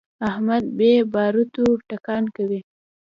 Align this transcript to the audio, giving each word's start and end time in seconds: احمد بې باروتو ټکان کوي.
احمد 0.29 0.63
بې 0.77 0.91
باروتو 1.13 1.65
ټکان 1.89 2.23
کوي. 2.35 2.59